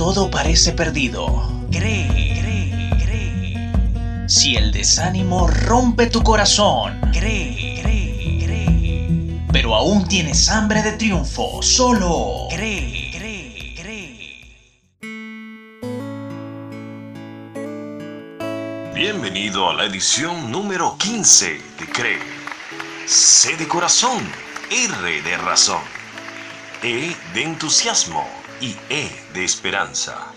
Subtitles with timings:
[0.00, 1.26] todo parece perdido,
[1.70, 2.08] cree,
[2.40, 4.28] cree, cree.
[4.30, 9.46] Si el desánimo rompe tu corazón, cree, cree, cree.
[9.52, 13.10] Pero aún tienes hambre de triunfo, solo cree.
[18.94, 22.18] Bienvenido a la edición número 15 de Cree.
[23.04, 24.26] C de corazón,
[24.70, 25.82] R de razón,
[26.82, 30.32] E de entusiasmo y E de esperanza.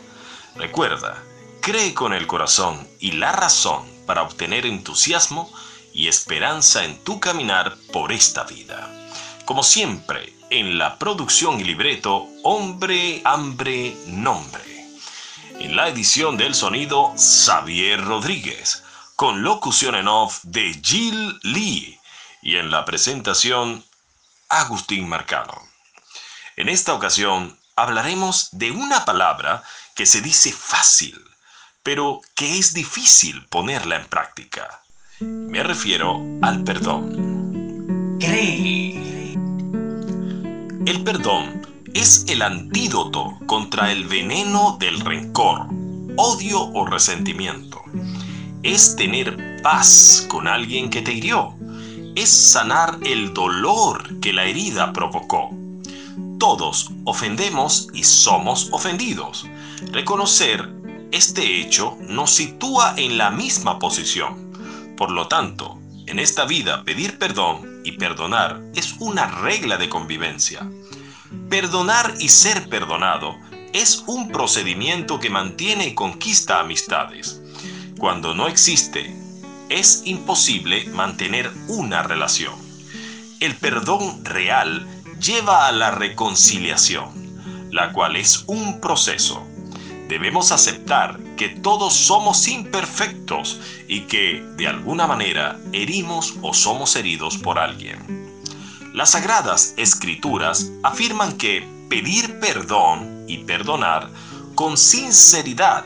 [0.55, 1.23] Recuerda,
[1.61, 5.51] cree con el corazón y la razón para obtener entusiasmo
[5.93, 8.89] y esperanza en tu caminar por esta vida.
[9.45, 14.63] Como siempre, en la producción y libreto, hombre, hambre, nombre.
[15.59, 18.83] En la edición del sonido, Xavier Rodríguez,
[19.15, 21.99] con locución en off de Jill Lee
[22.41, 23.83] y en la presentación,
[24.49, 25.59] Agustín Marcano.
[26.55, 29.63] En esta ocasión hablaremos de una palabra
[29.95, 31.19] que se dice fácil,
[31.81, 34.81] pero que es difícil ponerla en práctica.
[35.19, 38.17] Me refiero al perdón.
[38.19, 39.33] Cree.
[40.85, 41.61] El perdón
[41.93, 45.67] es el antídoto contra el veneno del rencor,
[46.17, 47.81] odio o resentimiento.
[48.63, 51.55] Es tener paz con alguien que te hirió.
[52.15, 55.62] Es sanar el dolor que la herida provocó
[56.43, 59.45] todos ofendemos y somos ofendidos.
[59.93, 60.69] Reconocer
[61.13, 64.51] este hecho nos sitúa en la misma posición.
[64.97, 70.69] Por lo tanto, en esta vida pedir perdón y perdonar es una regla de convivencia.
[71.49, 73.37] Perdonar y ser perdonado
[73.71, 77.41] es un procedimiento que mantiene y conquista amistades.
[77.97, 79.15] Cuando no existe,
[79.69, 82.55] es imposible mantener una relación.
[83.39, 84.92] El perdón real
[85.23, 89.41] lleva a la reconciliación, la cual es un proceso.
[90.09, 97.37] Debemos aceptar que todos somos imperfectos y que, de alguna manera, herimos o somos heridos
[97.37, 98.31] por alguien.
[98.93, 104.09] Las sagradas escrituras afirman que pedir perdón y perdonar
[104.55, 105.85] con sinceridad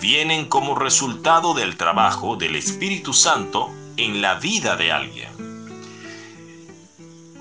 [0.00, 5.33] vienen como resultado del trabajo del Espíritu Santo en la vida de alguien.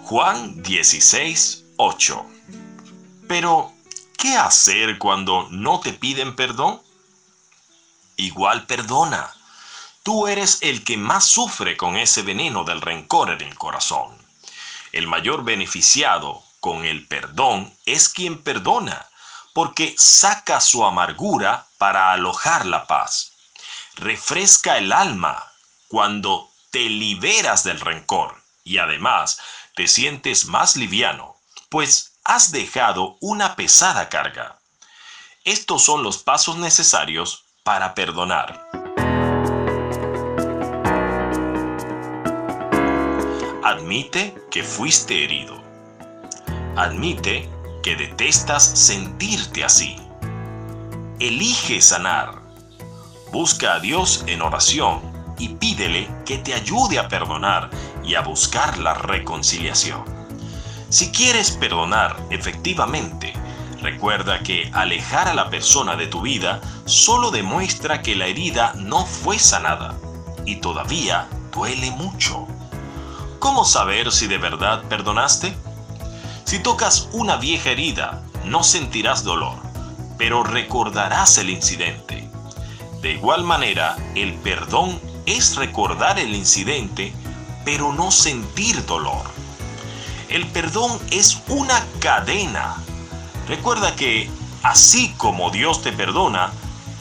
[0.05, 2.25] Juan 16, 8.
[3.25, 3.71] Pero,
[4.17, 6.81] ¿qué hacer cuando no te piden perdón?
[8.17, 9.33] Igual perdona.
[10.03, 14.13] Tú eres el que más sufre con ese veneno del rencor en el corazón.
[14.91, 19.07] El mayor beneficiado con el perdón es quien perdona,
[19.53, 23.31] porque saca su amargura para alojar la paz.
[23.95, 25.41] Refresca el alma
[25.87, 29.39] cuando te liberas del rencor y además
[29.75, 31.35] te sientes más liviano,
[31.69, 34.59] pues has dejado una pesada carga.
[35.43, 38.69] Estos son los pasos necesarios para perdonar.
[43.63, 45.61] Admite que fuiste herido.
[46.75, 47.49] Admite
[47.81, 49.95] que detestas sentirte así.
[51.19, 52.41] Elige sanar.
[53.31, 55.01] Busca a Dios en oración
[55.39, 57.71] y pídele que te ayude a perdonar
[58.03, 60.03] y a buscar la reconciliación.
[60.89, 63.33] Si quieres perdonar efectivamente,
[63.81, 69.05] recuerda que alejar a la persona de tu vida solo demuestra que la herida no
[69.05, 69.95] fue sanada
[70.45, 72.47] y todavía duele mucho.
[73.39, 75.55] ¿Cómo saber si de verdad perdonaste?
[76.45, 79.57] Si tocas una vieja herida, no sentirás dolor,
[80.17, 82.29] pero recordarás el incidente.
[83.01, 87.13] De igual manera, el perdón es recordar el incidente
[87.65, 89.23] pero no sentir dolor.
[90.29, 92.75] El perdón es una cadena.
[93.47, 94.29] Recuerda que
[94.63, 96.51] así como Dios te perdona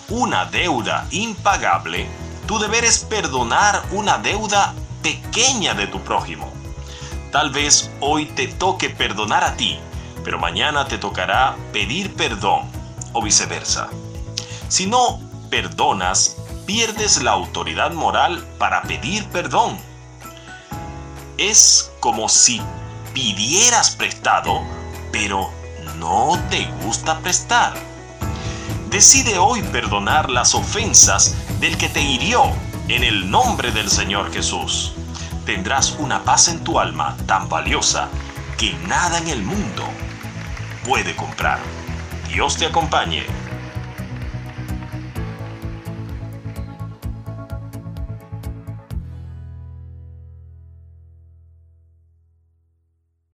[0.08, 2.06] una deuda impagable,
[2.46, 6.52] tu deber es perdonar una deuda pequeña de tu prójimo.
[7.30, 9.78] Tal vez hoy te toque perdonar a ti,
[10.22, 12.70] pero mañana te tocará pedir perdón
[13.12, 13.88] o viceversa.
[14.68, 16.36] Si no perdonas,
[16.66, 19.78] pierdes la autoridad moral para pedir perdón
[21.38, 22.60] es como si
[23.14, 24.62] pidieras prestado,
[25.10, 25.50] pero
[25.98, 27.74] no te gusta prestar.
[28.90, 32.42] Decide hoy perdonar las ofensas del que te hirió
[32.88, 34.92] en el nombre del Señor Jesús.
[35.46, 38.08] Tendrás una paz en tu alma tan valiosa
[38.58, 39.84] que nada en el mundo
[40.84, 41.58] puede comprar.
[42.28, 43.24] Dios te acompañe